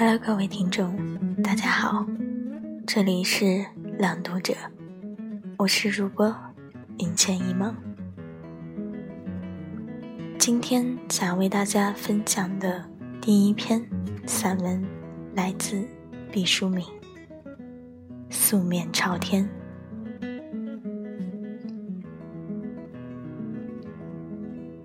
[0.00, 0.96] Hello，各位听众，
[1.42, 2.06] 大家好，
[2.86, 3.66] 这里是
[3.98, 4.54] 朗读者，
[5.56, 6.32] 我是主播
[7.00, 7.74] 云倩一梦。
[10.38, 12.88] 今天想为大家分享的
[13.20, 13.84] 第一篇
[14.24, 14.86] 散文
[15.34, 15.84] 来自
[16.30, 16.86] 毕淑敏，
[18.30, 19.50] 《素面朝天》。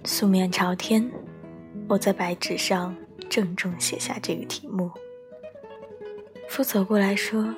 [0.04, 1.08] 素面朝天，
[1.88, 2.96] 我在白纸上
[3.30, 4.90] 郑重写下这个题目。
[6.54, 7.52] 父走过来说：“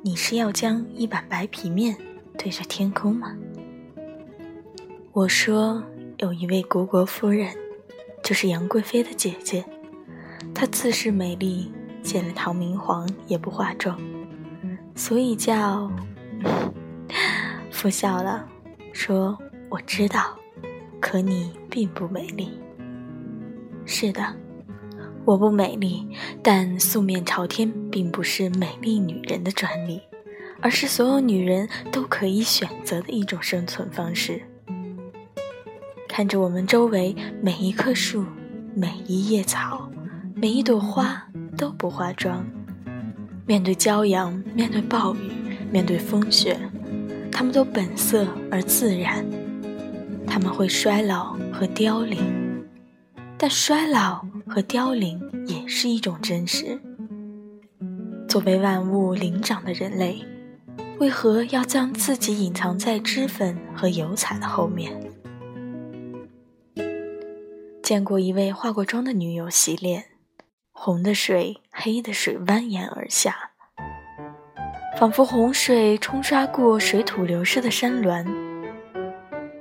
[0.00, 1.94] 你是要将一板白皮面
[2.38, 3.36] 对着天空吗？”
[5.12, 5.84] 我说
[6.16, 7.54] ：“有一位国国夫人，
[8.22, 9.62] 就是杨贵妃的姐姐，
[10.54, 11.70] 她自恃美丽，
[12.02, 14.00] 见了唐明皇也不化妆，
[14.94, 15.92] 所以叫……”
[17.70, 18.48] 父笑了，
[18.90, 19.36] 说
[19.68, 20.34] ：“我知道。”
[20.98, 22.58] 可你并不美丽。
[23.84, 24.34] 是的，
[25.28, 26.08] 我不美丽，
[26.42, 30.00] 但素面朝天并不是美丽女人的专利，
[30.62, 34.40] 而是所有女人都可以选择的一种生存方式。
[36.08, 38.24] 看着我们周围每一棵树、
[38.74, 39.90] 每一叶草、
[40.34, 41.22] 每一朵花
[41.58, 42.42] 都不化妆，
[43.44, 45.30] 面对骄阳，面对暴雨，
[45.70, 46.58] 面对风雪，
[47.30, 49.22] 她们都本色而自然。
[50.26, 52.18] 他们会衰老和凋零，
[53.40, 56.76] 但衰老和凋零也是一种真实。
[58.28, 60.20] 作为万物灵长的人类，
[60.98, 64.92] 为何要将自己隐藏在脂粉和油彩的后面？
[67.80, 70.06] 见过一位化过妆的女友洗脸，
[70.72, 73.52] 红的水、黑的水蜿蜒而下，
[74.98, 78.47] 仿佛洪水冲刷过水土流失的山峦。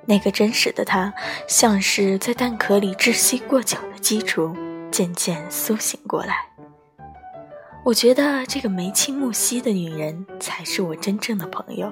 [0.07, 1.13] 那个真实的他，
[1.47, 4.55] 像是在蛋壳里窒息过久的鸡雏，
[4.89, 6.47] 渐渐苏醒过来。
[7.83, 11.91] 我觉得这个眉清目秀的女人才是我真正的朋友。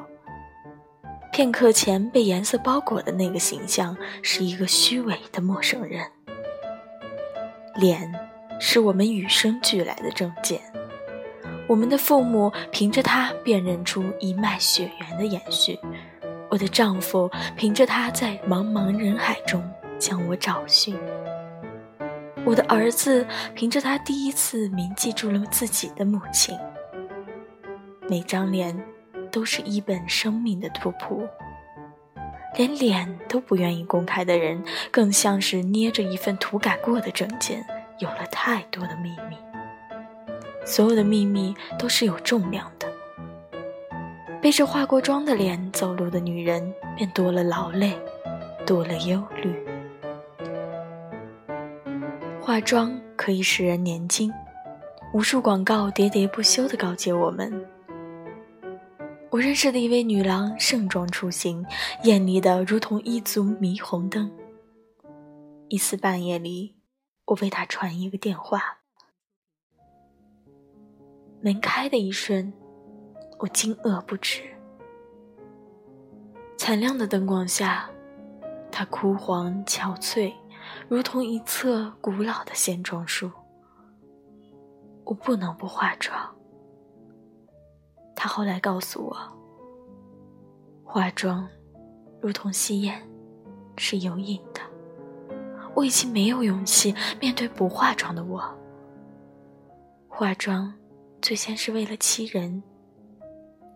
[1.34, 6.06] 片刻前被颜色包裹的那个形象，是一个虚伪的陌生人。
[7.76, 8.14] 脸，
[8.62, 10.62] 是我们与生俱来的证件。
[11.68, 15.78] 我们的父母凭着它辨认出一脉血缘的延续。
[16.56, 19.62] 我的丈夫凭着他在茫茫人海中
[20.00, 20.98] 将我找寻，
[22.46, 26.58] 我的儿子凭着他第一次铭记住了自己的母亲。
[28.08, 28.74] 每张脸
[29.30, 31.28] 都是一本生命的图谱，
[32.56, 37.66] 连脸都不愿意公开的人，更像是捏着一份涂改过的证件，
[38.00, 39.36] 有了太多的秘密。
[40.66, 42.95] 所有的秘密都是有重量的。
[44.46, 47.98] 背着化过妆的脸走路的女人，便多了劳累，
[48.64, 49.52] 多了忧虑。
[52.40, 54.32] 化妆可以使人年轻，
[55.16, 57.52] 无数广告喋喋不休地告诫我们。
[59.32, 61.66] 我认识的一位女郎盛装出行，
[62.04, 64.32] 艳丽的如同一组霓虹灯。
[65.70, 66.76] 一次半夜里，
[67.26, 68.78] 我为她传一个电话，
[71.42, 72.54] 门开的一瞬。
[73.38, 74.42] 我惊愕不止。
[76.58, 77.90] 惨亮的灯光下，
[78.72, 80.34] 它枯黄憔悴，
[80.88, 83.30] 如同一侧古老的线装树。
[85.04, 86.18] 我不能不化妆。
[88.16, 89.16] 他后来告诉我，
[90.84, 91.48] 化妆
[92.22, 93.08] 如同吸烟，
[93.78, 94.62] 是有瘾的。
[95.76, 98.42] 我已经没有勇气面对不化妆的我。
[100.08, 100.74] 化妆，
[101.22, 102.64] 最先是为了欺人。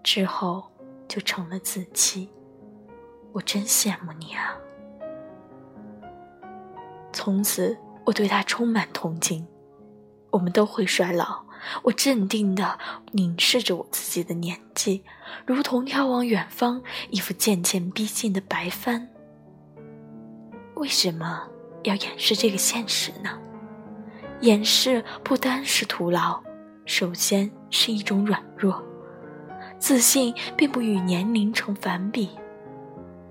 [0.04, 0.72] 之后，
[1.08, 2.30] 就成了自欺。
[3.32, 4.58] 我真羡慕你啊！
[7.14, 9.46] 从此，我对他充满同情。
[10.32, 11.44] 我们都会衰老。
[11.84, 12.80] 我镇定地
[13.12, 15.04] 凝视着我自己的年纪，
[15.46, 19.10] 如同眺望远方一幅渐渐逼近的白帆。
[20.76, 21.46] 为什么
[21.84, 23.38] 要掩饰这个现实呢？
[24.40, 26.42] 掩饰不单是徒劳，
[26.86, 28.82] 首先是一种软弱。
[29.80, 32.30] 自信并不与年龄成反比，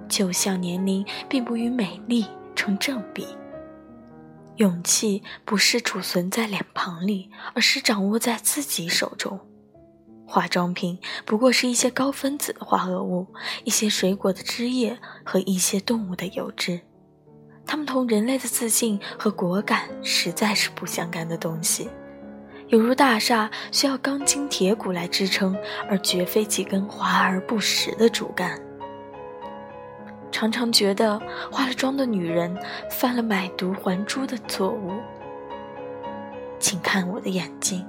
[0.09, 3.27] 就像年龄并不与美丽成正比。
[4.57, 9.39] 勇气不是储存在脸庞里，而是掌握在自己手中。
[10.27, 13.27] 化妆品不过是一些高分子的化合物，
[13.65, 16.81] 一些水果的汁液和一些动物的油脂，
[17.65, 21.89] 它们同人类的自信和果敢实在是不相干的东西。
[22.69, 25.57] 犹如大厦需要钢筋铁骨来支撑，
[25.89, 28.61] 而绝非几根华而不实的竹竿。
[30.31, 31.19] 常常觉得
[31.51, 32.55] 化了妆的女人
[32.91, 34.93] 犯了买椟还珠的错误。
[36.59, 37.87] 请看我的眼睛，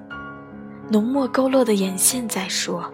[0.89, 2.89] 浓墨勾勒的眼线在说，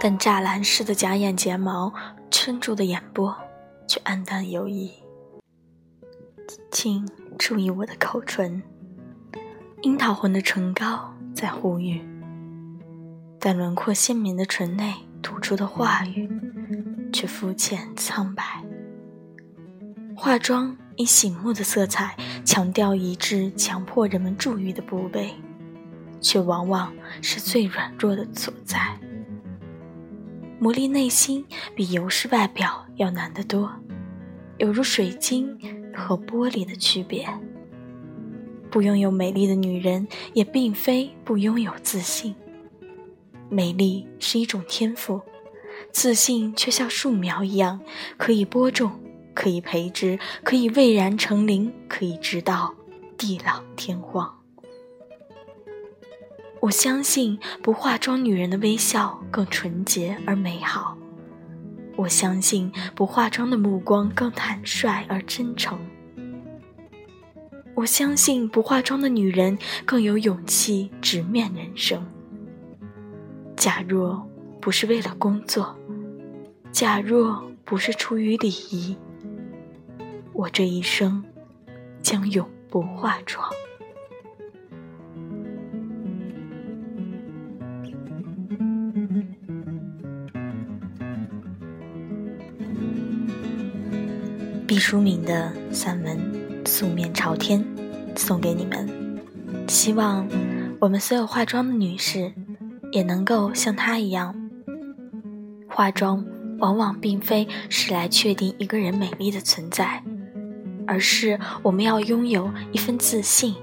[0.00, 1.92] 但栅栏似的假眼睫毛
[2.30, 3.36] 撑住的眼波
[3.86, 4.90] 却暗淡犹疑。
[6.70, 7.06] 请
[7.38, 8.62] 注意我的口唇，
[9.84, 12.00] 樱桃红的唇膏在呼吁，
[13.38, 16.26] 但轮廓鲜明的唇内吐出的话语
[17.12, 18.42] 却肤浅苍白。
[20.16, 22.16] 化妆以醒目的色彩
[22.46, 25.34] 强调一致，强迫人们注意的部位，
[26.18, 26.90] 却往往
[27.20, 28.98] 是最软弱的所在。
[30.58, 31.44] 磨砺内心
[31.76, 33.70] 比油饰外表要难得多，
[34.56, 35.54] 有如水晶
[35.94, 37.28] 和玻璃的区别。
[38.74, 42.34] 不拥有美丽的女人，也并非不拥有自信。
[43.48, 45.20] 美丽是一种天赋，
[45.92, 47.80] 自信却像树苗一样，
[48.16, 48.90] 可以播种。
[49.32, 52.74] 可以培植，可以蔚然成林，可以直到
[53.16, 54.40] 地老天荒。
[56.58, 60.98] 我相信不化妆女人的微笑更纯洁而美好，
[61.94, 65.78] 我相信不化妆的目光更坦率而真诚，
[67.74, 72.06] 我相信不化妆的女人更有勇气直面人生。
[73.56, 74.26] 假若
[74.60, 75.76] 不是为了工作，
[76.70, 78.96] 假若不是出于礼仪。
[80.32, 81.24] 我这一生
[82.00, 83.44] 将永不化妆。
[94.66, 96.18] 毕淑敏的散文
[96.66, 97.64] 《素面朝天》
[98.18, 99.18] 送给你们，
[99.68, 100.26] 希望
[100.80, 102.32] 我们所有化妆的女士
[102.92, 104.34] 也能够像她一样，
[105.68, 106.24] 化妆
[106.58, 110.02] 往往并非是来确定一个人美丽的存在。
[110.86, 113.54] 而是我们要拥有一份自信，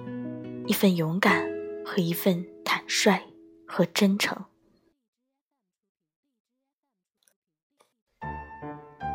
[0.66, 1.48] 一份勇敢
[1.86, 3.22] 和一份坦率
[3.68, 4.36] 和真诚。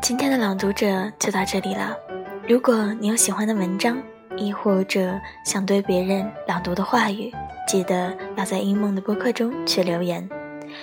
[0.01, 2.06] 今天的朗读者就到这里了。
[2.47, 4.01] 如果你有喜欢的文章，
[4.37, 7.31] 亦或者想对别人朗读的话语，
[7.67, 10.27] 记得要在音梦的播客中去留言。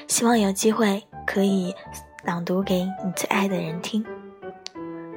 [0.06, 1.74] 希望有机会可以
[2.24, 4.04] 朗读给你最爱的人听。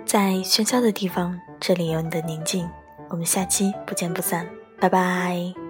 [0.05, 1.39] 在喧嚣的地方。
[1.59, 2.69] 这里有你的宁静，
[3.09, 4.47] 我们下期不见不散，
[4.79, 5.66] 拜拜。